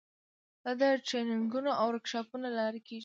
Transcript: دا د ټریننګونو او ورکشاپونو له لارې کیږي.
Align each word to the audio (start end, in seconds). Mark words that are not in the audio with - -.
دا 0.63 0.71
د 0.79 0.81
ټریننګونو 1.07 1.71
او 1.79 1.85
ورکشاپونو 1.91 2.43
له 2.45 2.51
لارې 2.59 2.79
کیږي. 2.87 2.99